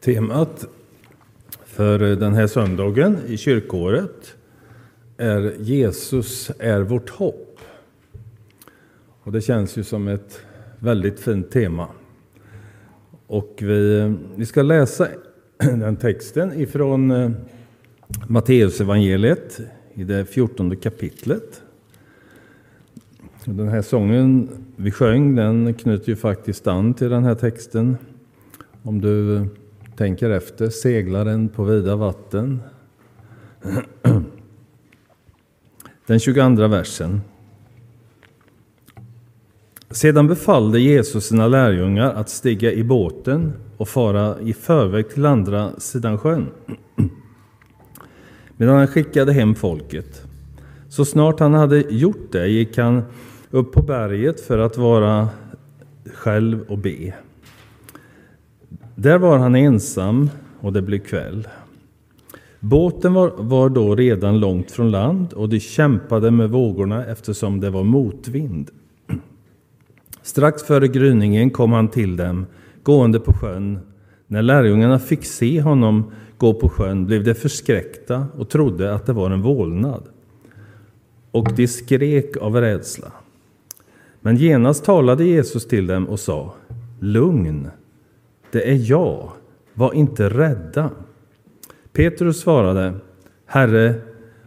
Temat 0.00 0.66
för 1.64 1.98
den 1.98 2.34
här 2.34 2.46
söndagen 2.46 3.18
i 3.26 3.36
kyrkåret 3.36 4.34
är 5.16 5.54
Jesus 5.58 6.50
är 6.58 6.80
vårt 6.80 7.10
hopp. 7.10 7.58
Och 9.22 9.32
det 9.32 9.40
känns 9.40 9.76
ju 9.76 9.84
som 9.84 10.08
ett 10.08 10.40
väldigt 10.78 11.20
fint 11.20 11.50
tema. 11.50 11.88
Och 13.26 13.58
vi, 13.60 14.14
vi 14.36 14.46
ska 14.46 14.62
läsa 14.62 15.08
den 15.58 15.96
texten 15.96 16.60
ifrån 16.60 17.10
eh, 17.10 17.30
Matteusevangeliet 18.26 19.60
i 19.94 20.04
det 20.04 20.24
fjortonde 20.24 20.76
kapitlet. 20.76 21.62
Den 23.44 23.68
här 23.68 23.82
sången 23.82 24.48
vi 24.76 24.90
sjöng 24.90 25.34
den 25.34 25.74
knyter 25.74 26.08
ju 26.08 26.16
faktiskt 26.16 26.66
an 26.66 26.94
till 26.94 27.10
den 27.10 27.24
här 27.24 27.34
texten. 27.34 27.96
Om 28.82 29.00
du 29.00 29.46
tänker 30.00 30.30
efter, 30.30 30.68
seglaren 30.68 31.48
på 31.48 31.64
vida 31.64 31.96
vatten. 31.96 32.60
Den 36.06 36.20
22 36.20 36.66
versen. 36.66 37.20
Sedan 39.90 40.26
befallde 40.26 40.80
Jesus 40.80 41.26
sina 41.26 41.48
lärjungar 41.48 42.12
att 42.12 42.28
stiga 42.28 42.72
i 42.72 42.84
båten 42.84 43.52
och 43.76 43.88
fara 43.88 44.40
i 44.40 44.52
förväg 44.52 45.10
till 45.10 45.26
andra 45.26 45.80
sidan 45.80 46.18
sjön. 46.18 46.46
Medan 48.56 48.76
han 48.76 48.86
skickade 48.86 49.32
hem 49.32 49.54
folket. 49.54 50.22
Så 50.88 51.04
snart 51.04 51.40
han 51.40 51.54
hade 51.54 51.78
gjort 51.78 52.32
det 52.32 52.48
gick 52.48 52.78
han 52.78 53.02
upp 53.50 53.72
på 53.72 53.82
berget 53.82 54.40
för 54.40 54.58
att 54.58 54.76
vara 54.76 55.28
själv 56.14 56.62
och 56.68 56.78
be. 56.78 57.14
Där 59.02 59.18
var 59.18 59.38
han 59.38 59.54
ensam 59.54 60.30
och 60.60 60.72
det 60.72 60.82
blev 60.82 60.98
kväll. 60.98 61.48
Båten 62.60 63.14
var, 63.14 63.32
var 63.36 63.68
då 63.68 63.94
redan 63.94 64.40
långt 64.40 64.70
från 64.70 64.90
land 64.90 65.32
och 65.32 65.48
de 65.48 65.60
kämpade 65.60 66.30
med 66.30 66.50
vågorna 66.50 67.04
eftersom 67.04 67.60
det 67.60 67.70
var 67.70 67.84
motvind. 67.84 68.70
Strax 70.22 70.62
före 70.62 70.88
gryningen 70.88 71.50
kom 71.50 71.72
han 71.72 71.88
till 71.88 72.16
dem, 72.16 72.46
gående 72.82 73.20
på 73.20 73.32
sjön. 73.32 73.78
När 74.26 74.42
lärjungarna 74.42 74.98
fick 74.98 75.24
se 75.24 75.60
honom 75.60 76.12
gå 76.38 76.54
på 76.54 76.68
sjön 76.68 77.06
blev 77.06 77.24
de 77.24 77.34
förskräckta 77.34 78.26
och 78.38 78.48
trodde 78.48 78.94
att 78.94 79.06
det 79.06 79.12
var 79.12 79.30
en 79.30 79.42
vålnad. 79.42 80.02
Och 81.30 81.52
de 81.56 81.66
skrek 81.66 82.36
av 82.36 82.56
rädsla. 82.56 83.12
Men 84.20 84.36
genast 84.36 84.84
talade 84.84 85.24
Jesus 85.24 85.68
till 85.68 85.86
dem 85.86 86.08
och 86.08 86.20
sa 86.20 86.54
Lugn, 86.98 87.70
det 88.52 88.70
är 88.70 88.90
jag, 88.90 89.30
var 89.74 89.92
inte 89.92 90.28
rädda. 90.28 90.90
Petrus 91.92 92.40
svarade 92.40 92.94
Herre, 93.46 93.94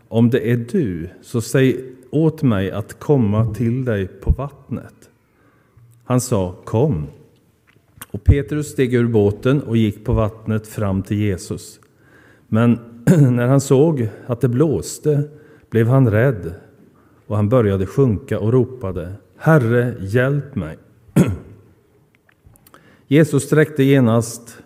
om 0.08 0.30
det 0.30 0.52
är 0.52 0.58
du, 0.58 1.10
så 1.22 1.42
säg 1.42 1.86
åt 2.10 2.44
mig 2.44 2.72
att 2.72 3.00
komma 3.00 3.54
till 3.54 3.86
dig 3.86 4.08
på 4.08 4.32
vattnet. 4.32 5.10
Han 6.04 6.22
sa 6.22 6.56
Kom. 6.64 7.08
Och 8.12 8.24
Petrus 8.24 8.68
steg 8.68 8.94
ur 8.94 9.08
båten 9.08 9.62
och 9.62 9.78
gick 9.78 10.06
på 10.06 10.14
vattnet 10.14 10.68
fram 10.68 11.04
till 11.04 11.18
Jesus. 11.18 11.80
Men 12.48 12.80
när 13.36 13.48
han 13.48 13.62
såg 13.62 14.10
att 14.26 14.42
det 14.42 14.50
blåste 14.50 15.24
blev 15.70 15.88
han 15.88 16.12
rädd 16.12 16.54
och 17.28 17.36
han 17.36 17.50
började 17.50 17.86
sjunka 17.86 18.40
och 18.40 18.54
ropade 18.54 19.14
Herre, 19.38 19.96
hjälp 20.00 20.56
mig! 20.56 20.78
Jesus 23.14 23.44
sträckte 23.44 23.84
genast 23.84 24.58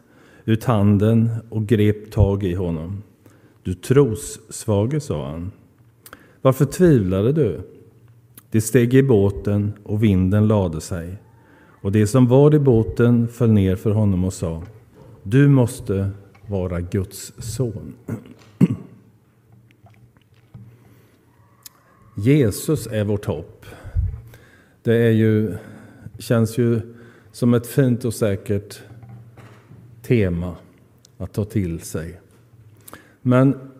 ut 0.46 0.64
handen 0.64 1.30
och 1.50 1.68
grep 1.68 2.12
tag 2.12 2.44
i 2.44 2.54
honom. 2.54 3.04
Du 3.64 3.74
trossvage, 3.74 5.02
sa 5.04 5.30
han. 5.32 5.52
Varför 6.42 6.66
tvivlade 6.66 7.32
du? 7.32 7.62
De 8.52 8.62
steg 8.62 8.94
i 8.94 9.04
båten 9.04 9.74
och 9.84 10.04
vinden 10.04 10.48
lade 10.48 10.82
sig. 10.82 11.18
Och 11.82 11.92
det 11.92 12.08
som 12.08 12.28
var 12.28 12.56
i 12.56 12.60
båten 12.60 13.28
föll 13.28 13.52
ner 13.52 13.76
för 13.76 13.92
honom 13.92 14.24
och 14.24 14.34
sa 14.34 14.64
Du 15.24 15.48
måste 15.48 16.10
vara 16.48 16.82
Guds 16.82 17.34
son. 17.38 17.94
Jesus 22.16 22.88
är 22.88 23.04
vårt 23.04 23.26
hopp. 23.26 23.66
Det 24.84 24.96
är 24.96 25.12
ju, 25.12 25.58
känns 26.20 26.58
ju 26.58 26.97
som 27.38 27.54
ett 27.54 27.68
fint 27.68 28.06
och 28.06 28.14
säkert 28.14 28.82
tema 30.02 30.56
att 31.18 31.34
ta 31.34 31.46
till 31.46 31.80
sig. 31.80 32.22
Men 33.22 33.72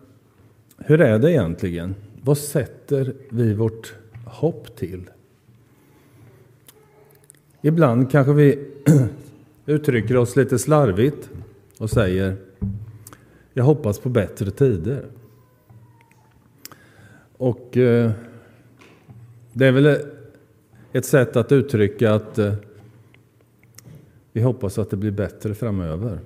hur 0.78 1.00
är 1.00 1.18
det 1.18 1.32
egentligen? 1.32 1.94
Vad 2.22 2.38
sätter 2.38 3.14
vi 3.28 3.54
vårt 3.54 3.94
hopp 4.24 4.76
till? 4.76 5.10
Ibland 7.62 8.10
kanske 8.10 8.32
vi 8.32 8.68
uttrycker 9.66 10.16
oss 10.16 10.36
lite 10.36 10.58
slarvigt 10.58 11.30
och 11.78 11.90
säger 11.90 12.36
Jag 13.52 13.64
hoppas 13.64 13.98
på 13.98 14.08
bättre 14.08 14.50
tider. 14.50 15.04
Och 17.36 17.76
eh, 17.76 18.10
det 19.52 19.66
är 19.66 19.72
väl 19.72 19.98
ett 20.92 21.06
sätt 21.06 21.36
att 21.36 21.52
uttrycka 21.52 22.14
att 22.14 22.38
eh, 22.38 22.54
vi 24.38 24.44
hoppas 24.44 24.78
att 24.78 24.90
det 24.90 24.96
blir 24.96 25.10
bättre 25.10 25.54
framöver. 25.54 26.20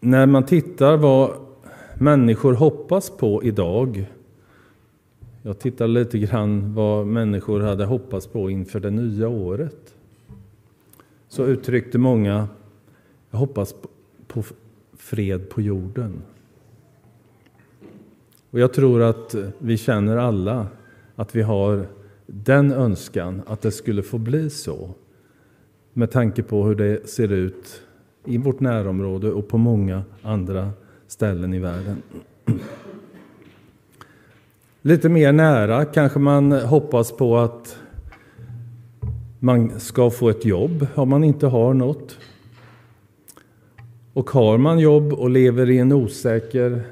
När 0.00 0.26
man 0.26 0.46
tittar 0.46 0.96
vad 0.96 1.36
människor 1.98 2.52
hoppas 2.52 3.10
på 3.10 3.44
idag. 3.44 4.06
Jag 5.42 5.58
tittar 5.58 5.86
lite 5.86 6.18
grann 6.18 6.74
vad 6.74 7.06
människor 7.06 7.60
hade 7.60 7.84
hoppats 7.84 8.26
på 8.26 8.50
inför 8.50 8.80
det 8.80 8.90
nya 8.90 9.28
året. 9.28 9.94
Så 11.28 11.44
uttryckte 11.44 11.98
många, 11.98 12.48
jag 13.30 13.38
hoppas 13.38 13.74
på 14.26 14.42
fred 14.96 15.50
på 15.50 15.60
jorden. 15.60 16.22
Och 18.50 18.60
jag 18.60 18.72
tror 18.72 19.02
att 19.02 19.34
vi 19.58 19.76
känner 19.76 20.16
alla 20.16 20.66
att 21.16 21.34
vi 21.36 21.42
har 21.42 21.86
den 22.34 22.72
önskan 22.72 23.42
att 23.46 23.60
det 23.60 23.70
skulle 23.70 24.02
få 24.02 24.18
bli 24.18 24.50
så. 24.50 24.90
Med 25.92 26.10
tanke 26.10 26.42
på 26.42 26.64
hur 26.64 26.74
det 26.74 27.08
ser 27.08 27.32
ut 27.32 27.82
i 28.24 28.38
vårt 28.38 28.60
närområde 28.60 29.30
och 29.30 29.48
på 29.48 29.58
många 29.58 30.02
andra 30.22 30.70
ställen 31.06 31.54
i 31.54 31.58
världen. 31.58 32.02
Lite 34.82 35.08
mer 35.08 35.32
nära 35.32 35.84
kanske 35.84 36.18
man 36.18 36.52
hoppas 36.52 37.12
på 37.12 37.38
att 37.38 37.76
man 39.38 39.80
ska 39.80 40.10
få 40.10 40.28
ett 40.28 40.44
jobb 40.44 40.86
om 40.94 41.08
man 41.08 41.24
inte 41.24 41.46
har 41.46 41.74
något. 41.74 42.18
Och 44.12 44.30
har 44.30 44.58
man 44.58 44.78
jobb 44.78 45.12
och 45.12 45.30
lever 45.30 45.70
i 45.70 45.78
en 45.78 45.92
osäker 45.92 46.82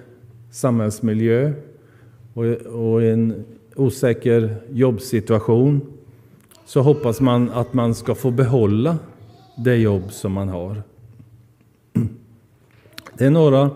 samhällsmiljö 0.50 1.52
och, 2.72 3.02
en 3.02 3.44
osäker 3.76 4.56
jobbsituation 4.70 5.80
så 6.64 6.80
hoppas 6.80 7.20
man 7.20 7.50
att 7.50 7.72
man 7.72 7.94
ska 7.94 8.14
få 8.14 8.30
behålla 8.30 8.98
det 9.56 9.76
jobb 9.76 10.12
som 10.12 10.32
man 10.32 10.48
har. 10.48 10.82
Det 13.18 13.26
är 13.26 13.30
några 13.30 13.70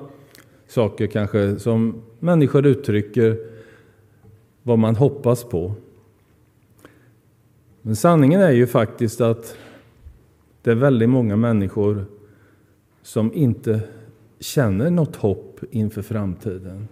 saker 0.69 1.07
kanske 1.07 1.59
som 1.59 2.03
människor 2.21 2.67
uttrycker 2.67 3.39
vad 4.63 4.79
man 4.79 4.97
hoppas 4.97 5.45
på. 5.45 5.75
Men 7.83 7.97
sanningen 7.97 8.41
är 8.41 8.53
ju 8.53 8.67
faktiskt 8.67 9.21
att 9.21 9.57
det 10.63 10.71
är 10.71 10.75
väldigt 10.75 11.09
många 11.09 11.37
människor 11.37 12.05
som 13.03 13.33
inte 13.35 13.81
känner 14.41 14.91
något 14.91 15.17
hopp 15.17 15.61
inför 15.71 16.03
framtiden. 16.03 16.89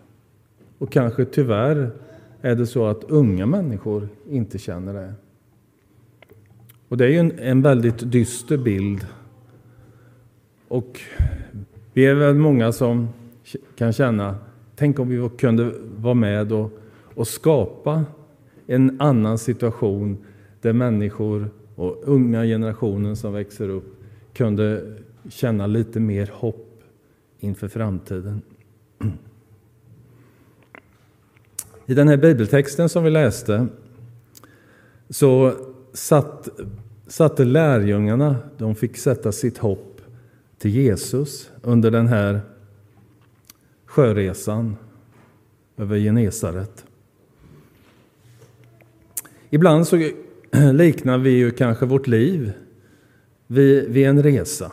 Och 0.79 0.93
kanske 0.93 1.25
tyvärr 1.25 1.91
är 2.43 2.55
det 2.55 2.67
så 2.67 2.87
att 2.87 3.05
unga 3.05 3.47
människor 3.47 4.09
inte 4.31 4.59
känner 4.59 4.95
det. 4.95 5.15
Och 6.89 6.97
det 6.97 7.05
är 7.05 7.09
ju 7.09 7.19
en, 7.19 7.39
en 7.39 7.63
väldigt 7.63 8.13
dyster 8.13 8.57
bild. 8.57 9.07
Och 10.69 11.01
vi 11.93 12.07
är 12.07 12.15
väl 12.15 12.35
många 12.35 12.73
som 12.73 13.09
kan 13.77 13.93
känna, 13.93 14.37
tänk 14.77 14.99
om 14.99 15.09
vi 15.09 15.29
kunde 15.39 15.73
vara 15.97 16.15
med 16.15 16.53
och, 16.53 16.71
och 17.15 17.29
skapa 17.29 18.05
en 18.67 19.01
annan 19.01 19.39
situation 19.39 20.19
där 20.61 20.73
människor 20.73 21.51
och 21.75 22.03
unga 22.05 22.45
generationen 22.45 23.17
som 23.17 23.33
växer 23.33 23.69
upp 23.69 24.03
kunde 24.33 24.97
känna 25.29 25.67
lite 25.67 26.01
mer 26.01 26.31
hopp 26.33 26.83
inför 27.41 27.69
framtiden. 27.69 28.43
I 31.93 31.95
den 31.95 32.09
här 32.09 32.17
bibeltexten 32.17 32.89
som 32.89 33.05
vi 33.05 33.11
läste 33.11 33.67
så 35.11 35.55
satt 35.93 36.49
satte 37.07 37.45
lärjungarna 37.45 38.37
de 38.59 38.75
fick 38.75 38.97
sätta 38.97 39.33
sitt 39.33 39.59
hopp 39.59 40.01
till 40.59 40.71
Jesus 40.71 41.51
under 41.63 41.91
den 41.91 42.07
här 42.07 42.41
sjöresan 43.87 44.77
över 45.77 45.99
Genesaret. 45.99 46.85
Ibland 49.51 49.87
så 49.87 50.11
liknar 50.73 51.19
vi 51.19 51.31
ju 51.31 51.51
kanske 51.51 51.87
vårt 51.87 52.07
liv 52.07 52.53
vid, 53.47 53.89
vid 53.89 54.07
en 54.07 54.23
resa. 54.23 54.73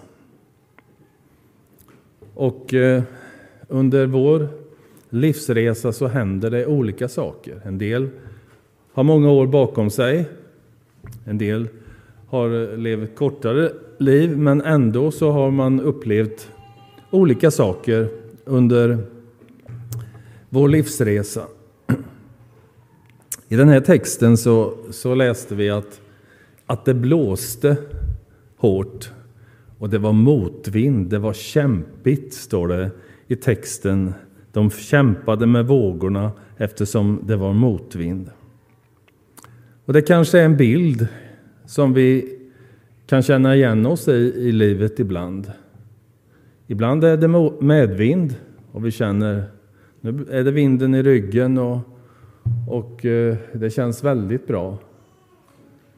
Och 2.34 2.74
eh, 2.74 3.04
under 3.68 4.06
vår 4.06 4.59
livsresa 5.10 5.92
så 5.92 6.08
händer 6.08 6.50
det 6.50 6.66
olika 6.66 7.08
saker. 7.08 7.62
En 7.66 7.78
del 7.78 8.10
har 8.94 9.04
många 9.04 9.32
år 9.32 9.48
bakom 9.48 9.90
sig. 9.90 10.26
En 11.26 11.38
del 11.38 11.68
har 12.28 12.78
levt 12.78 13.16
kortare 13.16 13.72
liv, 13.98 14.38
men 14.38 14.62
ändå 14.62 15.12
så 15.12 15.32
har 15.32 15.52
man 15.52 15.80
upplevt 15.80 16.52
olika 17.12 17.52
saker 17.52 18.10
under 18.46 18.98
vår 20.50 20.68
livsresa. 20.68 21.44
I 23.48 23.56
den 23.56 23.70
här 23.70 23.82
texten 23.82 24.38
så, 24.38 24.74
så 24.92 25.16
läste 25.16 25.56
vi 25.56 25.70
att, 25.70 26.02
att 26.66 26.86
det 26.86 26.94
blåste 26.94 27.78
hårt 28.58 29.12
och 29.78 29.90
det 29.90 29.98
var 29.98 30.14
motvind, 30.14 31.10
det 31.10 31.20
var 31.20 31.34
kämpigt, 31.34 32.34
står 32.34 32.68
det 32.68 32.92
i 33.28 33.36
texten. 33.36 34.14
De 34.52 34.70
kämpade 34.70 35.46
med 35.46 35.68
vågorna 35.68 36.32
eftersom 36.58 37.20
det 37.24 37.36
var 37.36 37.54
motvind. 37.54 38.30
Och 39.86 39.94
det 39.94 40.02
kanske 40.02 40.40
är 40.40 40.46
en 40.46 40.58
bild 40.58 41.08
som 41.66 41.94
vi 41.94 42.38
kan 43.08 43.22
känna 43.22 43.56
igen 43.56 43.86
oss 43.86 44.08
i 44.08 44.34
i 44.36 44.52
livet 44.52 45.00
ibland. 45.00 45.52
Ibland 46.68 47.04
är 47.04 47.18
det 47.18 47.52
medvind 47.66 48.36
och 48.72 48.86
vi 48.86 48.92
känner 48.92 49.44
nu 50.02 50.26
är 50.32 50.44
det 50.44 50.52
vinden 50.52 50.96
i 50.96 51.04
ryggen 51.04 51.58
och, 51.58 51.80
och 52.68 53.06
eh, 53.06 53.38
det 53.54 53.70
känns 53.70 54.04
väldigt 54.04 54.48
bra. 54.48 54.78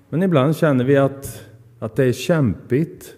Men 0.10 0.24
ibland 0.24 0.56
känner 0.56 0.84
vi 0.86 0.98
att, 0.98 1.44
att 1.80 1.96
det 1.96 2.04
är 2.04 2.12
kämpigt. 2.12 3.16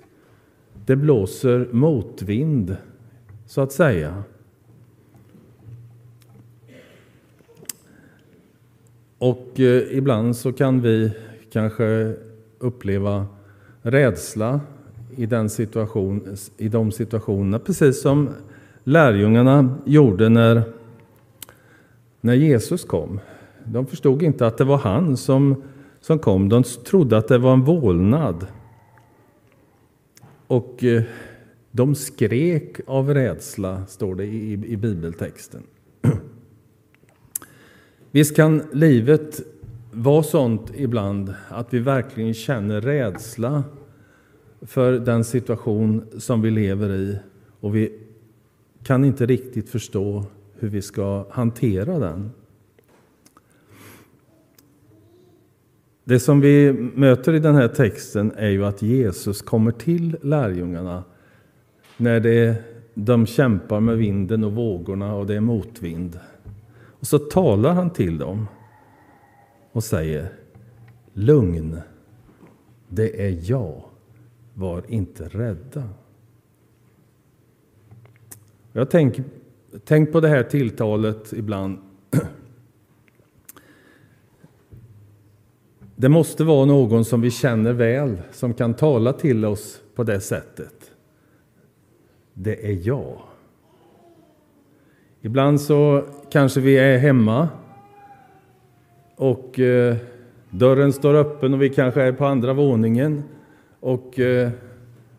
Det 0.85 0.95
blåser 0.95 1.67
motvind, 1.71 2.77
så 3.45 3.61
att 3.61 3.71
säga. 3.71 4.23
Och 9.23 9.59
eh, 9.59 9.97
ibland 9.97 10.35
så 10.35 10.53
kan 10.53 10.81
vi 10.81 11.11
kanske 11.51 12.15
uppleva 12.59 13.25
rädsla 13.81 14.61
i, 15.15 15.25
den 15.25 15.49
situation, 15.49 16.37
i 16.57 16.69
de 16.69 16.91
situationerna, 16.91 17.59
precis 17.59 18.01
som 18.01 18.29
lärjungarna 18.83 19.75
gjorde 19.85 20.29
när, 20.29 20.63
när 22.21 22.33
Jesus 22.33 22.85
kom. 22.85 23.19
De 23.65 23.85
förstod 23.85 24.23
inte 24.23 24.47
att 24.47 24.57
det 24.57 24.63
var 24.63 24.77
han 24.77 25.17
som, 25.17 25.63
som 26.01 26.19
kom. 26.19 26.49
De 26.49 26.63
trodde 26.63 27.17
att 27.17 27.27
det 27.27 27.37
var 27.37 27.53
en 27.53 27.63
vålnad. 27.63 28.47
Och 30.47 30.83
eh, 30.83 31.03
de 31.71 31.95
skrek 31.95 32.79
av 32.87 33.13
rädsla, 33.13 33.85
står 33.85 34.15
det 34.15 34.25
i, 34.25 34.51
i 34.51 34.77
bibeltexten. 34.77 35.63
Visst 38.15 38.35
kan 38.35 38.63
livet 38.71 39.41
vara 39.91 40.23
sånt 40.23 40.71
ibland 40.75 41.33
att 41.49 41.73
vi 41.73 41.79
verkligen 41.79 42.33
känner 42.33 42.81
rädsla 42.81 43.63
för 44.61 44.91
den 44.91 45.23
situation 45.23 46.05
som 46.17 46.41
vi 46.41 46.51
lever 46.51 46.89
i 46.89 47.17
och 47.59 47.75
vi 47.75 47.99
kan 48.83 49.05
inte 49.05 49.25
riktigt 49.25 49.69
förstå 49.69 50.25
hur 50.59 50.69
vi 50.69 50.81
ska 50.81 51.25
hantera 51.29 51.99
den. 51.99 52.31
Det 56.03 56.19
som 56.19 56.41
vi 56.41 56.73
möter 56.95 57.33
i 57.33 57.39
den 57.39 57.55
här 57.55 57.67
texten 57.67 58.31
är 58.35 58.49
ju 58.49 58.65
att 58.65 58.81
Jesus 58.81 59.41
kommer 59.41 59.71
till 59.71 60.17
lärjungarna 60.21 61.03
när 61.97 62.19
det, 62.19 62.55
de 62.93 63.25
kämpar 63.25 63.79
med 63.79 63.97
vinden 63.97 64.43
och 64.43 64.53
vågorna 64.53 65.15
och 65.15 65.27
det 65.27 65.35
är 65.35 65.41
motvind. 65.41 66.19
Och 67.03 67.07
så 67.07 67.19
talar 67.19 67.73
han 67.73 67.89
till 67.89 68.17
dem 68.17 68.47
och 69.71 69.83
säger 69.83 70.33
Lugn, 71.13 71.81
det 72.87 73.27
är 73.27 73.39
jag, 73.51 73.83
var 74.53 74.83
inte 74.87 75.27
rädda. 75.27 75.89
Jag 78.73 78.89
tänker 78.89 79.23
tänk 79.83 80.11
på 80.11 80.19
det 80.19 80.27
här 80.27 80.43
tilltalet 80.43 81.33
ibland. 81.33 81.77
Det 85.95 86.09
måste 86.09 86.43
vara 86.43 86.65
någon 86.65 87.05
som 87.05 87.21
vi 87.21 87.31
känner 87.31 87.73
väl, 87.73 88.21
som 88.31 88.53
kan 88.53 88.73
tala 88.73 89.13
till 89.13 89.45
oss 89.45 89.81
på 89.95 90.03
det 90.03 90.19
sättet. 90.19 90.91
Det 92.33 92.71
är 92.71 92.87
jag. 92.87 93.32
Ibland 95.25 95.61
så 95.61 96.03
kanske 96.31 96.59
vi 96.59 96.77
är 96.77 96.97
hemma 96.97 97.49
och 99.15 99.59
eh, 99.59 99.95
dörren 100.49 100.93
står 100.93 101.13
öppen 101.13 101.53
och 101.53 101.61
vi 101.61 101.69
kanske 101.69 102.01
är 102.01 102.11
på 102.11 102.25
andra 102.25 102.53
våningen 102.53 103.23
och 103.79 104.19
eh, 104.19 104.49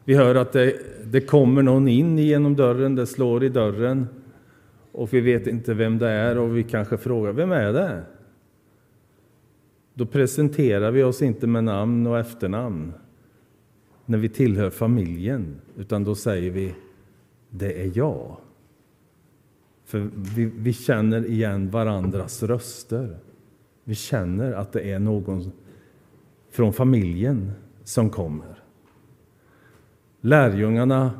vi 0.04 0.14
hör 0.14 0.34
att 0.34 0.52
det, 0.52 0.76
det 1.04 1.20
kommer 1.20 1.62
någon 1.62 1.88
in 1.88 2.18
genom 2.18 2.56
dörren, 2.56 2.94
det 2.94 3.06
slår 3.06 3.44
i 3.44 3.48
dörren 3.48 4.06
och 4.92 5.12
vi 5.12 5.20
vet 5.20 5.46
inte 5.46 5.74
vem 5.74 5.98
det 5.98 6.08
är 6.08 6.38
och 6.38 6.56
vi 6.56 6.62
kanske 6.62 6.96
frågar 6.96 7.32
vem 7.32 7.52
är 7.52 7.72
det? 7.72 8.02
Då 9.94 10.06
presenterar 10.06 10.90
vi 10.90 11.02
oss 11.02 11.22
inte 11.22 11.46
med 11.46 11.64
namn 11.64 12.06
och 12.06 12.18
efternamn 12.18 12.92
när 14.06 14.18
vi 14.18 14.28
tillhör 14.28 14.70
familjen, 14.70 15.60
utan 15.76 16.04
då 16.04 16.14
säger 16.14 16.50
vi 16.50 16.74
det 17.50 17.82
är 17.82 17.92
jag. 17.94 18.36
För 19.94 20.10
vi, 20.14 20.44
vi 20.44 20.72
känner 20.72 21.26
igen 21.26 21.70
varandras 21.70 22.42
röster. 22.42 23.16
Vi 23.84 23.94
känner 23.94 24.52
att 24.52 24.72
det 24.72 24.90
är 24.92 24.98
någon 24.98 25.52
från 26.50 26.72
familjen 26.72 27.52
som 27.84 28.10
kommer. 28.10 28.62
Lärjungarna 30.20 31.10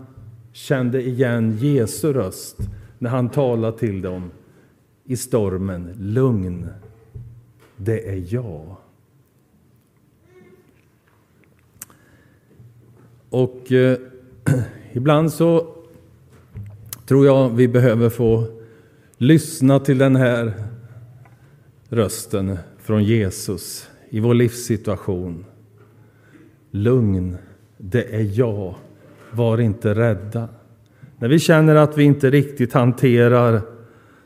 kände 0.52 1.02
igen 1.02 1.56
Jesu 1.60 2.12
röst 2.12 2.56
när 2.98 3.10
han 3.10 3.28
talade 3.28 3.78
till 3.78 4.02
dem 4.02 4.30
i 5.04 5.16
stormen. 5.16 5.92
Lugn, 5.98 6.66
det 7.76 8.08
är 8.08 8.34
jag. 8.34 8.76
Och 13.30 13.72
eh, 13.72 13.98
ibland 14.92 15.32
så 15.32 15.74
tror 17.06 17.26
jag 17.26 17.48
vi 17.50 17.68
behöver 17.68 18.08
få 18.08 18.53
lyssna 19.24 19.80
till 19.80 19.98
den 19.98 20.16
här 20.16 20.52
rösten 21.88 22.58
från 22.78 23.04
Jesus 23.04 23.88
i 24.10 24.20
vår 24.20 24.34
livssituation. 24.34 25.44
Lugn, 26.70 27.36
det 27.78 28.14
är 28.14 28.38
jag. 28.38 28.74
Var 29.30 29.58
inte 29.58 29.94
rädda. 29.94 30.48
När 31.18 31.28
vi 31.28 31.38
känner 31.38 31.74
att 31.74 31.98
vi 31.98 32.04
inte 32.04 32.30
riktigt 32.30 32.72
hanterar 32.72 33.62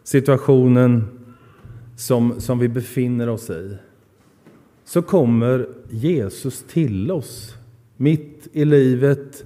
situationen 0.04 1.04
som, 1.96 2.40
som 2.40 2.58
vi 2.58 2.68
befinner 2.68 3.28
oss 3.28 3.50
i, 3.50 3.76
så 4.84 5.02
kommer 5.02 5.68
Jesus 5.90 6.64
till 6.68 7.10
oss 7.10 7.56
mitt 7.96 8.48
i 8.52 8.64
livet, 8.64 9.44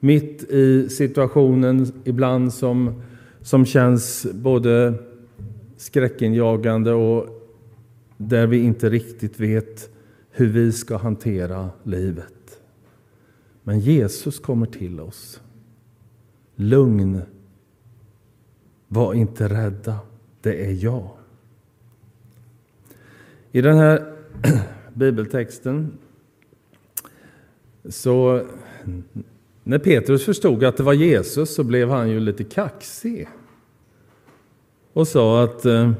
mitt 0.00 0.42
i 0.42 0.88
situationen 0.88 1.92
ibland 2.04 2.52
som, 2.52 3.02
som 3.42 3.66
känns 3.66 4.26
både 4.32 4.94
skräckinjagande 5.76 6.92
och 6.92 7.26
där 8.16 8.46
vi 8.46 8.58
inte 8.58 8.90
riktigt 8.90 9.40
vet 9.40 9.90
hur 10.30 10.48
vi 10.48 10.72
ska 10.72 10.96
hantera 10.96 11.70
livet. 11.82 12.60
Men 13.62 13.80
Jesus 13.80 14.38
kommer 14.38 14.66
till 14.66 15.00
oss. 15.00 15.40
Lugn. 16.54 17.22
Var 18.88 19.14
inte 19.14 19.48
rädda. 19.48 19.98
Det 20.40 20.66
är 20.66 20.84
jag. 20.84 21.10
I 23.52 23.60
den 23.60 23.76
här 23.76 24.16
bibeltexten 24.94 25.98
så 27.88 28.46
när 29.70 29.78
Petrus 29.78 30.24
förstod 30.24 30.64
att 30.64 30.76
det 30.76 30.82
var 30.82 30.92
Jesus 30.92 31.54
så 31.54 31.64
blev 31.64 31.90
han 31.90 32.10
ju 32.10 32.20
lite 32.20 32.44
kaxig 32.44 33.28
och 34.92 35.08
sa 35.08 35.44
att 35.44 35.64
eh, 35.64 35.92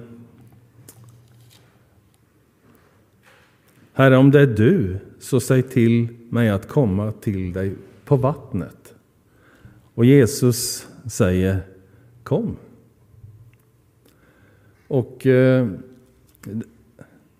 Herre, 3.93 4.17
om 4.17 4.31
det 4.31 4.41
är 4.41 4.47
du, 4.47 4.99
så 5.19 5.41
säg 5.41 5.63
till 5.63 6.09
mig 6.29 6.49
att 6.49 6.69
komma 6.69 7.13
till 7.13 7.53
dig 7.53 7.75
på 8.05 8.17
vattnet. 8.17 8.95
Och 9.95 10.05
Jesus 10.05 10.89
säger 11.07 11.61
Kom. 12.23 12.57
Och 14.89 15.27
eh, 15.27 15.69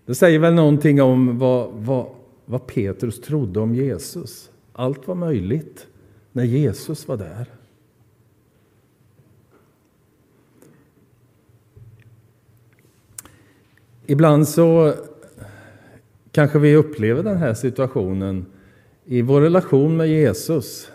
det 0.07 0.15
säger 0.15 0.39
väl 0.39 0.55
någonting 0.55 1.03
om 1.03 1.39
vad, 1.39 1.73
vad, 1.73 2.07
vad 2.45 2.67
Petrus 2.67 3.21
trodde 3.21 3.61
om 3.61 3.75
Jesus. 3.75 4.51
Allt 4.73 5.09
var 5.09 5.15
möjligt 5.15 5.87
när 6.33 6.45
Jesus 6.45 7.09
var 7.09 7.17
där. 7.17 7.47
Ibland 14.07 14.49
så 14.49 14.95
kanske 16.33 16.59
vi 16.59 16.77
upplever 16.77 17.23
den 17.23 17.37
här 17.37 17.55
situationen 17.55 18.47
i 19.05 19.23
vår 19.23 19.41
relation 19.41 19.97
med 19.97 20.09
Jesus. 20.09 20.91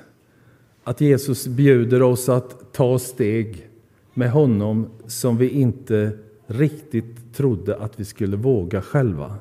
Att 0.84 1.02
Jesus 1.02 1.48
bjuder 1.48 2.02
oss 2.02 2.30
att 2.30 2.74
ta 2.74 3.00
steg 3.00 3.70
med 4.14 4.32
honom 4.32 4.88
som 5.08 5.38
vi 5.38 5.50
inte 5.50 6.12
riktigt 6.48 7.34
trodde 7.36 7.78
att 7.78 8.00
vi 8.00 8.06
skulle 8.06 8.38
våga 8.38 8.82
själva. 8.82 9.36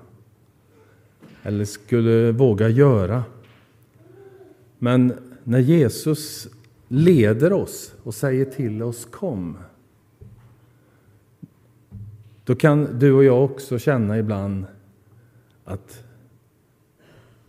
Eller 1.42 1.64
skulle 1.64 2.32
våga 2.32 2.68
göra. 2.68 3.24
Men 4.78 5.12
när 5.44 5.58
Jesus 5.58 6.48
leder 6.88 7.52
oss 7.52 7.94
och 8.02 8.14
säger 8.14 8.44
till 8.44 8.82
oss 8.82 9.04
kom. 9.04 9.58
Då 12.44 12.54
kan 12.54 12.98
du 12.98 13.12
och 13.12 13.24
jag 13.24 13.44
också 13.44 13.78
känna 13.78 14.18
ibland 14.18 14.64
att 15.64 16.04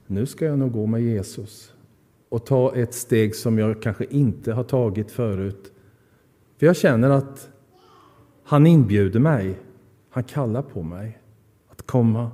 nu 0.07 0.25
ska 0.25 0.45
jag 0.45 0.59
nog 0.59 0.71
gå 0.71 0.85
med 0.85 1.01
Jesus 1.01 1.73
och 2.29 2.45
ta 2.45 2.75
ett 2.75 2.93
steg 2.93 3.35
som 3.35 3.57
jag 3.57 3.81
kanske 3.81 4.05
inte 4.05 4.53
har 4.53 4.63
tagit 4.63 5.11
förut. 5.11 5.73
För 6.57 6.65
jag 6.65 6.75
känner 6.75 7.09
att 7.09 7.49
han 8.43 8.67
inbjuder 8.67 9.19
mig, 9.19 9.59
han 10.09 10.23
kallar 10.23 10.61
på 10.61 10.83
mig 10.83 11.21
att 11.67 11.81
komma. 11.81 12.31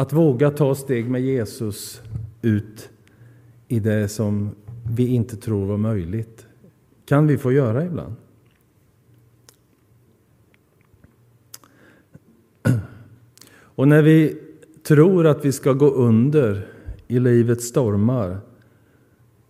Att 0.00 0.12
våga 0.12 0.50
ta 0.50 0.74
steg 0.74 1.10
med 1.10 1.22
Jesus 1.22 2.02
ut 2.42 2.90
i 3.68 3.80
det 3.80 4.08
som 4.08 4.50
vi 4.90 5.06
inte 5.06 5.36
tror 5.36 5.66
var 5.66 5.76
möjligt 5.76 6.46
kan 7.04 7.26
vi 7.26 7.38
få 7.38 7.52
göra 7.52 7.84
ibland. 7.84 8.14
Och 13.52 13.88
när 13.88 14.02
vi 14.02 14.38
tror 14.82 15.26
att 15.26 15.44
vi 15.44 15.52
ska 15.52 15.72
gå 15.72 15.90
under 15.90 16.68
i 17.08 17.18
livets 17.18 17.64
stormar 17.64 18.38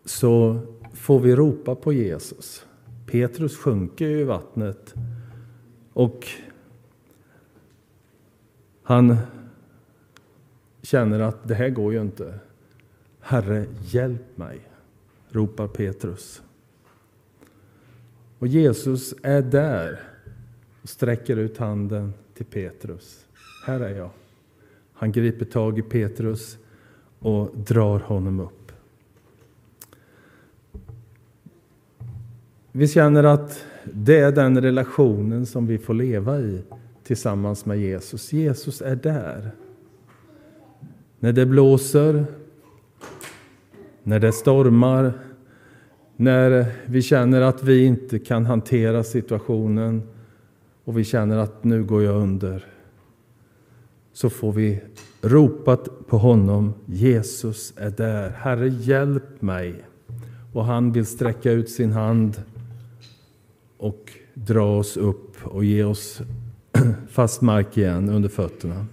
så 0.04 0.60
får 0.94 1.20
vi 1.20 1.36
ropa 1.36 1.74
på 1.74 1.92
Jesus. 1.92 2.66
Petrus 3.06 3.56
sjunker 3.56 4.08
i 4.08 4.24
vattnet 4.24 4.94
och 5.92 6.26
han 8.82 9.16
känner 10.82 11.20
att 11.20 11.48
det 11.48 11.54
här 11.54 11.70
går 11.70 11.92
ju 11.92 12.00
inte. 12.00 12.38
Herre, 13.20 13.66
hjälp 13.80 14.36
mig, 14.36 14.60
ropar 15.28 15.68
Petrus. 15.68 16.42
Och 18.38 18.46
Jesus 18.46 19.14
är 19.22 19.42
där 19.42 20.00
och 20.82 20.88
sträcker 20.88 21.36
ut 21.36 21.58
handen 21.58 22.12
till 22.34 22.46
Petrus. 22.46 23.26
Här 23.66 23.80
är 23.80 23.96
jag. 23.96 24.10
Han 24.92 25.12
griper 25.12 25.44
tag 25.44 25.78
i 25.78 25.82
Petrus 25.82 26.58
och 27.18 27.56
drar 27.56 27.98
honom 27.98 28.40
upp. 28.40 28.72
Vi 32.72 32.88
känner 32.88 33.24
att 33.24 33.64
det 33.84 34.18
är 34.18 34.32
den 34.32 34.60
relationen 34.60 35.46
som 35.46 35.66
vi 35.66 35.78
får 35.78 35.94
leva 35.94 36.38
i 36.38 36.62
tillsammans 37.04 37.66
med 37.66 37.78
Jesus. 37.78 38.32
Jesus 38.32 38.82
är 38.82 38.96
där. 38.96 39.50
När 41.20 41.32
det 41.32 41.46
blåser, 41.46 42.26
när 44.02 44.18
det 44.18 44.32
stormar, 44.32 45.12
när 46.16 46.66
vi 46.86 47.02
känner 47.02 47.40
att 47.40 47.62
vi 47.62 47.84
inte 47.84 48.18
kan 48.18 48.46
hantera 48.46 49.04
situationen 49.04 50.02
och 50.84 50.98
vi 50.98 51.04
känner 51.04 51.36
att 51.36 51.64
nu 51.64 51.84
går 51.84 52.02
jag 52.02 52.16
under 52.16 52.66
så 54.12 54.30
får 54.30 54.52
vi 54.52 54.80
ropa 55.22 55.76
på 56.06 56.18
honom. 56.18 56.74
Jesus 56.86 57.72
är 57.76 57.90
där. 57.90 58.30
Herre, 58.30 58.68
hjälp 58.68 59.42
mig. 59.42 59.84
Och 60.52 60.64
han 60.64 60.92
vill 60.92 61.06
sträcka 61.06 61.52
ut 61.52 61.70
sin 61.70 61.92
hand 61.92 62.42
och 63.76 64.12
dra 64.34 64.78
oss 64.78 64.96
upp 64.96 65.46
och 65.46 65.64
ge 65.64 65.84
oss 65.84 66.20
fast 67.08 67.40
mark 67.40 67.78
igen 67.78 68.08
under 68.08 68.28
fötterna. 68.28 68.86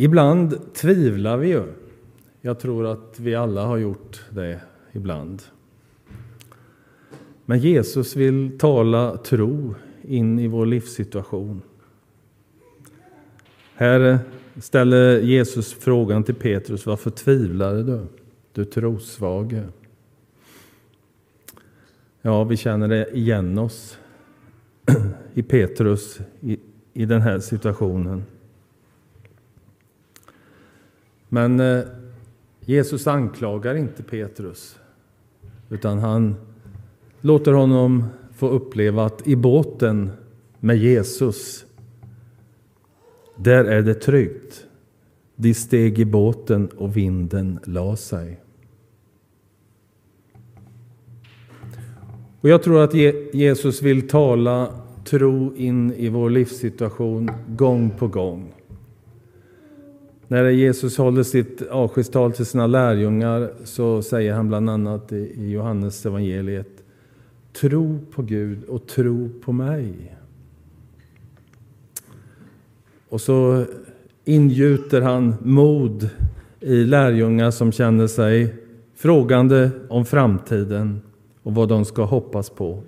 Ibland 0.00 0.74
tvivlar 0.74 1.36
vi 1.36 1.48
ju. 1.48 1.62
Jag 2.40 2.58
tror 2.58 2.86
att 2.86 3.20
vi 3.20 3.34
alla 3.34 3.64
har 3.64 3.76
gjort 3.76 4.24
det 4.30 4.60
ibland. 4.92 5.42
Men 7.44 7.58
Jesus 7.58 8.16
vill 8.16 8.58
tala 8.58 9.16
tro 9.16 9.74
in 10.02 10.38
i 10.38 10.46
vår 10.46 10.66
livssituation. 10.66 11.62
Här 13.74 14.18
ställer 14.60 15.20
Jesus 15.20 15.72
frågan 15.72 16.24
till 16.24 16.34
Petrus, 16.34 16.86
varför 16.86 17.10
tvivlade 17.10 17.82
du, 17.82 18.00
du 18.52 18.64
trosvage? 18.64 19.62
Ja, 22.22 22.44
vi 22.44 22.56
känner 22.56 22.88
det 22.88 23.10
igen 23.12 23.58
oss 23.58 23.98
i 25.34 25.42
Petrus 25.42 26.20
i, 26.40 26.58
i 26.92 27.04
den 27.04 27.20
här 27.20 27.38
situationen. 27.38 28.24
Men 31.32 31.60
eh, 31.60 31.84
Jesus 32.60 33.06
anklagar 33.06 33.74
inte 33.74 34.02
Petrus, 34.02 34.78
utan 35.68 35.98
han 35.98 36.34
låter 37.20 37.52
honom 37.52 38.04
få 38.34 38.48
uppleva 38.48 39.04
att 39.04 39.26
i 39.26 39.36
båten 39.36 40.10
med 40.60 40.76
Jesus 40.76 41.64
där 43.36 43.64
är 43.64 43.82
det 43.82 43.94
tryggt. 43.94 44.66
De 45.36 45.54
steg 45.54 45.98
i 45.98 46.04
båten 46.04 46.68
och 46.68 46.96
vinden 46.96 47.60
la 47.64 47.96
sig. 47.96 48.40
Och 52.40 52.48
jag 52.48 52.62
tror 52.62 52.84
att 52.84 52.94
Jesus 53.34 53.82
vill 53.82 54.08
tala 54.08 54.74
tro 55.04 55.56
in 55.56 55.92
i 55.92 56.08
vår 56.08 56.30
livssituation 56.30 57.30
gång 57.48 57.90
på 57.90 58.08
gång. 58.08 58.54
När 60.30 60.48
Jesus 60.48 60.98
håller 60.98 61.22
sitt 61.22 61.62
avskedstal 61.62 62.32
till 62.32 62.46
sina 62.46 62.66
lärjungar 62.66 63.50
så 63.64 64.02
säger 64.02 64.34
han 64.34 64.48
bland 64.48 64.70
annat 64.70 65.12
i 65.12 65.50
Johannes 65.50 66.06
evangeliet 66.06 66.84
Tro 67.52 67.98
på 68.10 68.22
Gud 68.22 68.64
och 68.64 68.86
tro 68.86 69.30
på 69.44 69.52
mig. 69.52 70.16
Och 73.08 73.20
så 73.20 73.64
ingjuter 74.24 75.00
han 75.00 75.34
mod 75.42 76.08
i 76.60 76.84
lärjungar 76.84 77.50
som 77.50 77.72
känner 77.72 78.06
sig 78.06 78.54
frågande 78.94 79.70
om 79.88 80.04
framtiden 80.04 81.00
och 81.42 81.54
vad 81.54 81.68
de 81.68 81.84
ska 81.84 82.04
hoppas 82.04 82.50
på. 82.50 82.82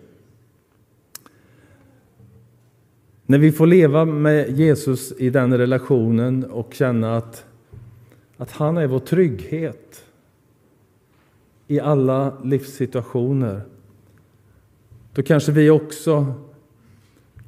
När 3.33 3.39
vi 3.39 3.53
får 3.53 3.67
leva 3.67 4.05
med 4.05 4.59
Jesus 4.59 5.13
i 5.19 5.31
den 5.31 5.59
relationen 5.59 6.45
och 6.45 6.75
känna 6.75 7.17
att, 7.17 7.45
att 8.37 8.51
han 8.51 8.77
är 8.77 8.87
vår 8.87 8.99
trygghet 8.99 10.05
i 11.67 11.81
alla 11.81 12.41
livssituationer, 12.45 13.63
då 15.13 15.23
kanske 15.23 15.53
vi 15.53 15.71
också 15.71 16.35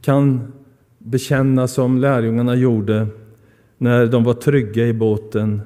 kan 0.01 0.53
bekänna 0.99 1.69
som 1.69 1.99
lärjungarna 1.99 2.55
gjorde 2.55 3.07
när 3.79 4.07
de 4.07 4.25
var 4.25 4.35
trygga 4.35 4.87
i 4.87 4.93
båten. 4.93 5.63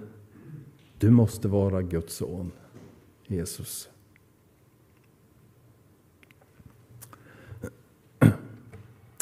Du 0.98 1.10
måste 1.10 1.48
vara 1.48 1.82
Guds 1.82 2.16
son, 2.16 2.50
Jesus. 3.26 3.88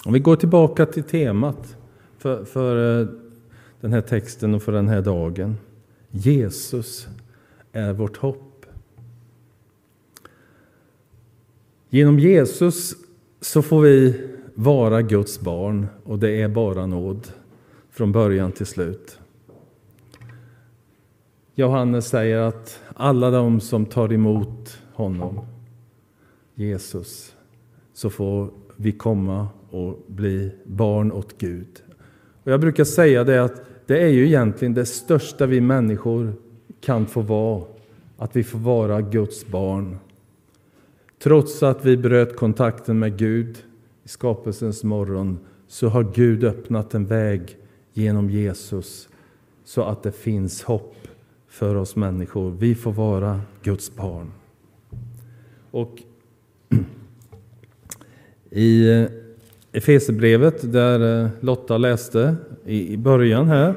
Om 0.06 0.12
vi 0.12 0.18
går 0.18 0.36
tillbaka 0.36 0.86
till 0.86 1.02
temat 1.02 1.76
för, 2.18 2.44
för 2.44 3.00
eh, 3.00 3.08
den 3.80 3.92
här 3.92 4.00
texten 4.00 4.54
och 4.54 4.62
för 4.62 4.72
den 4.72 4.88
här 4.88 5.02
dagen. 5.02 5.56
Jesus 6.10 7.08
är 7.72 7.92
vårt 7.92 8.16
hopp. 8.16 8.66
Genom 11.88 12.18
Jesus 12.18 12.94
så 13.40 13.62
får 13.62 13.80
vi 13.80 14.28
vara 14.54 15.02
Guds 15.02 15.40
barn 15.40 15.86
och 16.04 16.18
det 16.18 16.42
är 16.42 16.48
bara 16.48 16.86
nåd. 16.86 17.28
från 17.90 18.12
början 18.12 18.52
till 18.52 18.66
slut. 18.66 19.18
Johannes 21.54 22.08
säger 22.08 22.38
att 22.38 22.80
alla 22.94 23.30
de 23.30 23.60
som 23.60 23.86
tar 23.86 24.12
emot 24.12 24.78
honom, 24.92 25.46
Jesus, 26.54 27.34
så 27.94 28.10
får 28.10 28.50
vi 28.76 28.92
komma 28.92 29.48
och 29.70 30.04
bli 30.06 30.50
barn 30.64 31.12
åt 31.12 31.38
Gud. 31.38 31.82
Och 32.44 32.52
jag 32.52 32.60
brukar 32.60 32.84
säga 32.84 33.24
det 33.24 33.44
att 33.44 33.62
det 33.86 34.02
är 34.02 34.08
ju 34.08 34.26
egentligen 34.26 34.74
det 34.74 34.86
största 34.86 35.46
vi 35.46 35.60
människor 35.60 36.32
kan 36.80 37.06
få 37.06 37.20
vara, 37.20 37.64
att 38.16 38.36
vi 38.36 38.44
får 38.44 38.58
vara 38.58 39.00
Guds 39.00 39.46
barn. 39.46 39.98
Trots 41.22 41.62
att 41.62 41.84
vi 41.84 41.96
bröt 41.96 42.36
kontakten 42.36 42.98
med 42.98 43.18
Gud 43.18 43.58
i 44.04 44.08
skapelsens 44.08 44.84
morgon 44.84 45.38
så 45.68 45.88
har 45.88 46.12
Gud 46.14 46.44
öppnat 46.44 46.94
en 46.94 47.06
väg 47.06 47.56
genom 47.92 48.30
Jesus 48.30 49.08
så 49.64 49.82
att 49.82 50.02
det 50.02 50.12
finns 50.12 50.62
hopp 50.62 50.94
för 51.48 51.74
oss 51.74 51.96
människor. 51.96 52.50
Vi 52.50 52.74
får 52.74 52.92
vara 52.92 53.40
Guds 53.62 53.96
barn. 53.96 54.32
Och 55.70 56.02
i 58.56 58.88
eh, 58.88 59.06
Efesierbrevet 59.72 60.72
där 60.72 61.24
eh, 61.24 61.28
Lotta 61.40 61.78
läste 61.78 62.36
i 62.66 62.96
början 62.96 63.48
här. 63.48 63.74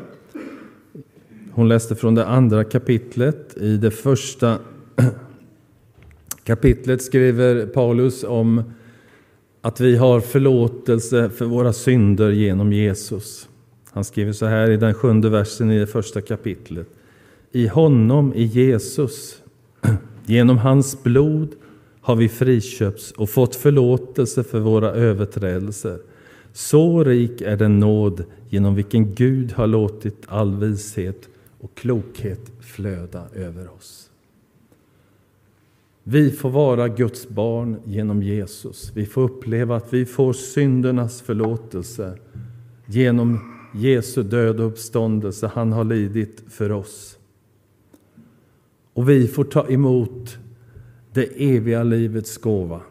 Hon 1.52 1.68
läste 1.68 1.96
från 1.96 2.16
det 2.16 2.26
andra 2.26 2.64
kapitlet. 2.64 3.58
I 3.58 3.78
det 3.78 3.92
första 3.92 4.58
kapitlet 6.44 7.02
skriver 7.02 7.66
Paulus 7.66 8.24
om 8.24 8.64
att 9.62 9.80
vi 9.80 9.96
har 9.96 10.20
förlåtelse 10.20 11.30
för 11.30 11.46
våra 11.46 11.74
synder 11.74 12.30
genom 12.30 12.74
Jesus. 12.74 13.50
Han 13.92 14.04
skriver 14.04 14.34
så 14.34 14.46
här 14.46 14.70
i 14.70 14.78
den 14.78 14.94
sjunde 14.94 15.30
versen 15.30 15.72
i 15.72 15.80
det 15.80 15.88
första 15.88 16.22
kapitlet. 16.22 16.88
I 17.52 17.68
honom, 17.68 18.34
i 18.34 18.44
Jesus, 18.44 19.42
genom 20.26 20.58
hans 20.58 21.04
blod 21.04 21.56
har 22.02 22.16
vi 22.16 22.30
friköpts 22.30 23.12
och 23.12 23.30
fått 23.30 23.56
förlåtelse 23.56 24.44
för 24.44 24.60
våra 24.60 24.92
överträdelser. 24.92 26.00
Så 26.54 27.04
rik 27.04 27.42
är 27.42 27.58
den 27.58 27.80
nåd 27.80 28.24
genom 28.50 28.76
vilken 28.76 29.16
Gud 29.16 29.52
har 29.52 29.68
låtit 29.68 30.24
all 30.28 30.56
vishet 30.56 31.30
och 31.60 31.76
klokhet 31.76 32.52
flöda 32.60 33.24
över 33.36 33.74
oss. 33.74 34.10
Vi 36.04 36.32
får 36.32 36.50
vara 36.50 36.88
Guds 36.88 37.28
barn 37.28 37.80
genom 37.86 38.24
Jesus. 38.24 38.92
Vi 38.96 39.06
får 39.06 39.22
uppleva 39.22 39.76
att 39.76 39.94
vi 39.94 40.06
får 40.06 40.34
syndernas 40.34 41.22
förlåtelse 41.22 42.18
genom 42.86 43.56
Jesu 43.74 44.24
död 44.24 44.60
och 44.60 44.68
uppståndelse. 44.68 45.52
Han 45.54 45.72
har 45.72 45.84
lidit 45.84 46.44
för 46.50 46.72
oss. 46.72 47.18
Och 48.94 49.10
vi 49.10 49.28
får 49.28 49.44
ta 49.44 49.70
emot 49.70 50.38
det 51.20 51.56
eviga 51.56 51.84
livets 51.84 52.38
gåva 52.38 52.82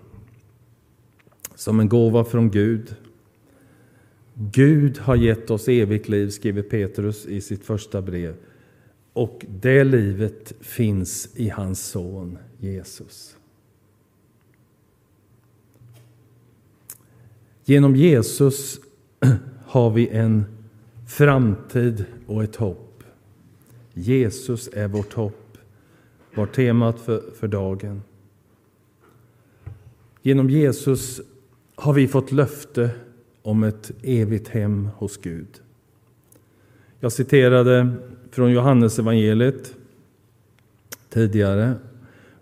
som 1.58 1.80
en 1.80 1.88
gåva 1.88 2.24
från 2.24 2.50
Gud. 2.50 2.94
Gud 4.34 4.98
har 4.98 5.16
gett 5.16 5.50
oss 5.50 5.68
evigt 5.68 6.08
liv, 6.08 6.30
skriver 6.30 6.62
Petrus 6.62 7.26
i 7.26 7.40
sitt 7.40 7.64
första 7.64 8.02
brev. 8.02 8.36
Och 9.12 9.46
det 9.48 9.84
livet 9.84 10.52
finns 10.60 11.28
i 11.34 11.48
hans 11.48 11.84
son 11.84 12.38
Jesus. 12.58 13.36
Genom 17.64 17.96
Jesus 17.96 18.80
har 19.66 19.90
vi 19.90 20.08
en 20.08 20.44
framtid 21.06 22.04
och 22.26 22.44
ett 22.44 22.56
hopp. 22.56 23.02
Jesus 23.94 24.68
är 24.72 24.88
vårt 24.88 25.12
hopp, 25.12 25.58
var 26.34 26.46
temat 26.46 27.00
för, 27.00 27.22
för 27.34 27.48
dagen. 27.48 28.02
Genom 30.28 30.50
Jesus 30.50 31.20
har 31.74 31.92
vi 31.92 32.08
fått 32.08 32.32
löfte 32.32 32.90
om 33.42 33.62
ett 33.62 33.90
evigt 34.02 34.48
hem 34.48 34.88
hos 34.96 35.16
Gud. 35.16 35.48
Jag 37.00 37.12
citerade 37.12 37.88
från 38.30 38.52
Johannes 38.52 38.98
evangeliet 38.98 39.74
tidigare. 41.10 41.74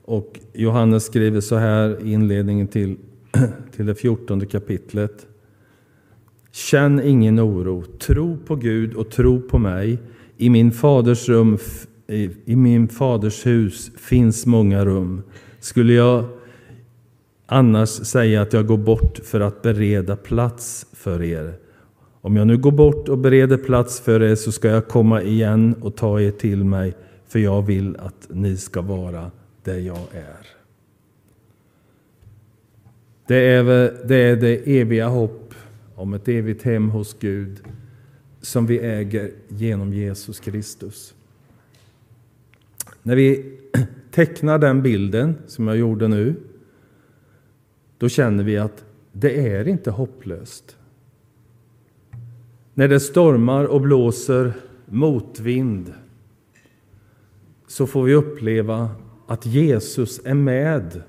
Och 0.04 0.40
Johannes 0.52 1.04
skriver 1.04 1.40
så 1.40 1.56
här 1.56 2.06
i 2.06 2.12
inledningen 2.12 2.68
till, 2.68 2.96
till 3.76 3.86
det 3.86 3.94
fjortonde 3.94 4.46
kapitlet. 4.46 5.26
Känn 6.52 7.00
ingen 7.00 7.40
oro, 7.40 7.84
tro 7.84 8.38
på 8.46 8.56
Gud 8.56 8.94
och 8.94 9.10
tro 9.10 9.40
på 9.40 9.58
mig. 9.58 9.98
I 10.36 10.50
min 10.50 10.72
faders 10.72 11.28
rum, 11.28 11.58
i 12.44 12.56
min 12.56 12.88
faders 12.88 13.46
hus 13.46 13.90
finns 13.96 14.46
många 14.46 14.84
rum. 14.84 15.22
Skulle 15.60 15.92
jag 15.92 16.35
annars 17.46 17.88
säga 17.88 18.42
att 18.42 18.52
jag 18.52 18.66
går 18.66 18.76
bort 18.76 19.18
för 19.24 19.40
att 19.40 19.62
bereda 19.62 20.16
plats 20.16 20.86
för 20.92 21.22
er. 21.22 21.54
Om 22.20 22.36
jag 22.36 22.46
nu 22.46 22.56
går 22.56 22.70
bort 22.70 23.08
och 23.08 23.18
bereder 23.18 23.56
plats 23.56 24.00
för 24.00 24.22
er 24.22 24.34
så 24.34 24.52
ska 24.52 24.68
jag 24.68 24.88
komma 24.88 25.22
igen 25.22 25.74
och 25.80 25.96
ta 25.96 26.20
er 26.20 26.30
till 26.30 26.64
mig, 26.64 26.94
för 27.28 27.38
jag 27.38 27.62
vill 27.62 27.96
att 27.96 28.28
ni 28.28 28.56
ska 28.56 28.80
vara 28.80 29.30
där 29.62 29.78
jag 29.78 30.06
är. 30.12 30.46
Det 33.26 33.36
är 33.36 33.64
det, 34.04 34.16
är 34.16 34.36
det 34.36 34.80
eviga 34.80 35.08
hopp 35.08 35.54
om 35.94 36.14
ett 36.14 36.28
evigt 36.28 36.62
hem 36.62 36.90
hos 36.90 37.16
Gud 37.18 37.60
som 38.40 38.66
vi 38.66 38.78
äger 38.78 39.30
genom 39.48 39.92
Jesus 39.92 40.40
Kristus. 40.40 41.14
När 43.02 43.16
vi 43.16 43.52
tecknar 44.10 44.58
den 44.58 44.82
bilden 44.82 45.34
som 45.46 45.68
jag 45.68 45.76
gjorde 45.76 46.08
nu, 46.08 46.34
då 47.98 48.08
känner 48.08 48.44
vi 48.44 48.58
att 48.58 48.84
det 49.12 49.48
är 49.48 49.68
inte 49.68 49.90
hopplöst. 49.90 50.76
När 52.74 52.88
det 52.88 53.00
stormar 53.00 53.64
och 53.64 53.80
blåser 53.80 54.52
motvind 54.86 55.94
så 57.66 57.86
får 57.86 58.02
vi 58.02 58.14
uppleva 58.14 58.90
att 59.26 59.46
Jesus 59.46 60.20
är 60.24 60.34
med 60.34 61.02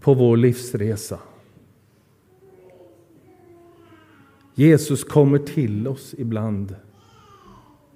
på 0.00 0.14
vår 0.14 0.36
livsresa. 0.36 1.18
Jesus 4.54 5.04
kommer 5.04 5.38
till 5.38 5.88
oss 5.88 6.14
ibland 6.18 6.76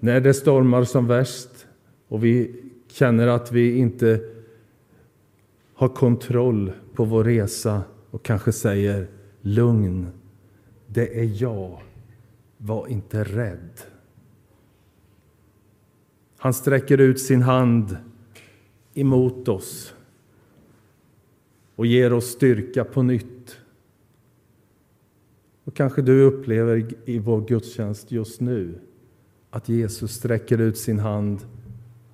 när 0.01 0.21
det 0.21 0.35
stormar 0.35 0.85
som 0.85 1.07
värst 1.07 1.67
och 2.09 2.25
vi 2.25 2.63
känner 2.89 3.27
att 3.27 3.53
vi 3.53 3.77
inte 3.77 4.21
har 5.75 5.89
kontroll 5.89 6.73
på 6.95 7.05
vår 7.05 7.25
resa 7.25 7.83
och 8.15 8.23
kanske 8.23 8.53
säger 8.53 9.09
lugn, 9.41 10.09
det 10.87 11.21
är 11.21 11.43
jag, 11.43 11.83
var 12.59 12.87
inte 12.87 13.25
rädd. 13.25 13.81
Han 16.37 16.55
sträcker 16.55 16.99
ut 16.99 17.21
sin 17.21 17.43
hand 17.43 17.97
emot 18.95 19.49
oss 19.49 19.95
och 21.77 21.87
ger 21.87 22.13
oss 22.13 22.27
styrka 22.27 22.85
på 22.85 23.03
nytt. 23.03 23.59
Och 25.65 25.75
kanske 25.75 26.03
du 26.03 26.23
upplever 26.23 26.95
i 27.05 27.19
vår 27.19 27.41
gudstjänst 27.41 28.13
just 28.13 28.41
nu 28.41 28.81
att 29.51 29.69
Jesus 29.69 30.13
sträcker 30.13 30.59
ut 30.59 30.79
sin 30.79 30.99
hand 30.99 31.47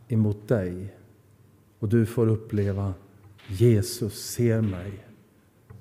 emot 0.08 0.48
dig 0.48 0.96
och 1.78 1.88
du 1.88 2.06
får 2.06 2.28
uppleva 2.28 2.94
Jesus 3.48 4.14
ser 4.14 4.60
mig. 4.60 5.10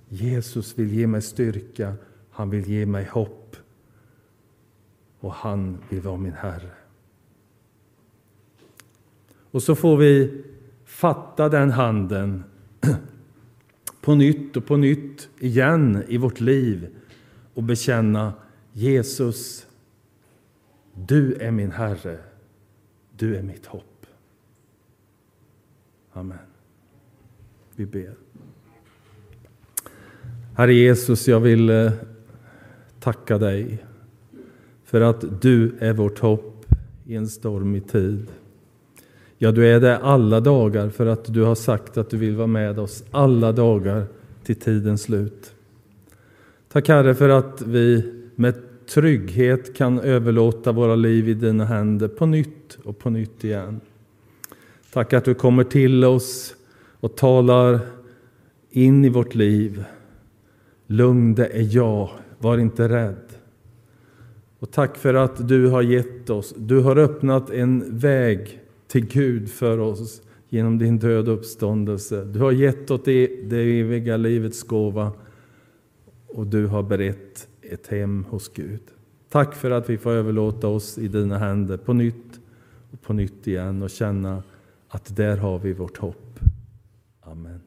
Jesus 0.10 0.78
vill 0.80 0.94
ge 0.94 1.08
mig 1.08 1.22
styrka, 1.22 1.96
han 2.30 2.50
vill 2.50 2.70
ge 2.70 2.86
mig 2.86 3.06
hopp 3.06 3.56
och 5.20 5.34
han 5.34 5.78
vill 5.90 6.02
vara 6.02 6.18
min 6.18 6.34
Herre. 6.34 6.72
Och 9.52 9.64
så 9.64 9.76
får 9.76 9.98
vi 9.98 10.44
fatta 10.86 11.50
den 11.50 11.72
handen 11.72 12.44
på 14.02 14.16
nytt 14.16 14.58
och 14.58 14.66
på 14.66 14.78
nytt 14.78 15.30
igen 15.40 16.04
i 16.08 16.18
vårt 16.18 16.40
liv 16.40 16.96
och 17.54 17.64
bekänna 17.64 18.34
Jesus, 18.74 19.68
du 20.94 21.34
är 21.34 21.52
min 21.52 21.72
Herre, 21.72 22.20
du 23.18 23.36
är 23.36 23.42
mitt 23.42 23.66
hopp. 23.66 24.06
Amen. 26.14 26.38
Vi 27.76 27.86
ber. 27.86 28.16
Herre 30.60 30.74
Jesus, 30.74 31.28
jag 31.28 31.40
vill 31.40 31.70
eh, 31.70 31.92
tacka 33.00 33.38
dig 33.38 33.84
för 34.86 35.02
att 35.02 35.42
du 35.42 35.76
är 35.80 35.94
vårt 35.94 36.20
hopp 36.20 36.66
i 37.06 37.16
en 37.16 37.28
stormig 37.28 37.88
tid. 37.88 38.28
Ja, 39.38 39.52
du 39.52 39.68
är 39.68 39.80
det 39.80 39.98
alla 39.98 40.40
dagar 40.40 40.90
för 40.90 41.06
att 41.06 41.34
du 41.34 41.42
har 41.42 41.56
sagt 41.56 41.98
att 41.98 42.10
du 42.10 42.18
vill 42.18 42.36
vara 42.36 42.48
med 42.48 42.80
oss 42.80 43.04
alla 43.12 43.52
dagar 43.52 44.06
till 44.44 44.56
tidens 44.56 45.02
slut. 45.02 45.54
Tack 46.72 46.88
Herre 46.88 47.16
för 47.16 47.30
att 47.30 47.62
vi 47.62 48.14
med 48.36 48.56
trygghet 48.88 49.76
kan 49.76 50.00
överlåta 50.00 50.72
våra 50.72 50.96
liv 50.96 51.30
i 51.30 51.34
dina 51.34 51.66
händer 51.66 52.08
på 52.08 52.26
nytt 52.26 52.78
och 52.84 53.00
på 53.00 53.10
nytt 53.10 53.44
igen. 53.44 53.80
Tack 54.94 55.14
att 55.14 55.26
du 55.26 55.34
kommer 55.34 55.64
till 55.64 56.06
oss 56.06 56.56
och 57.00 57.16
talar 57.16 57.80
in 58.72 59.06
i 59.06 59.10
vårt 59.10 59.36
liv. 59.36 59.86
Lugn, 60.92 61.36
det 61.36 61.46
är 61.46 61.76
jag. 61.76 62.10
Var 62.40 62.58
inte 62.58 62.90
rädd. 62.90 63.26
Och 64.60 64.72
tack 64.72 64.98
för 64.98 65.14
att 65.14 65.48
du 65.48 65.68
har 65.68 65.82
gett 65.82 66.30
oss, 66.30 66.54
du 66.58 66.80
har 66.80 66.98
öppnat 66.98 67.50
en 67.50 68.00
väg 68.00 68.62
till 68.88 69.06
Gud 69.06 69.50
för 69.50 69.78
oss 69.78 70.22
genom 70.50 70.78
din 70.78 71.00
död 71.00 71.30
och 71.30 71.34
uppståndelse. 71.34 72.26
Du 72.26 72.40
har 72.40 72.52
gett 72.52 72.92
oss 72.92 73.02
det, 73.06 73.28
det 73.28 73.80
eviga 73.80 74.18
livets 74.18 74.64
gåva 74.64 75.12
och 76.28 76.48
du 76.48 76.68
har 76.68 76.84
berett 76.84 77.48
ett 77.62 77.88
hem 77.88 78.26
hos 78.30 78.50
Gud. 78.54 78.82
Tack 79.30 79.56
för 79.56 79.72
att 79.72 79.90
vi 79.90 79.98
får 79.98 80.12
överlåta 80.12 80.68
oss 80.68 80.98
i 80.98 81.08
dina 81.08 81.38
händer 81.38 81.78
på 81.78 81.94
nytt 81.94 82.40
och 82.92 83.02
på 83.02 83.14
nytt 83.14 83.48
igen 83.48 83.84
och 83.84 83.90
känna 83.90 84.44
att 84.88 85.16
där 85.16 85.38
har 85.38 85.60
vi 85.60 85.74
vårt 85.74 85.98
hopp. 85.98 86.40
Amen. 87.22 87.58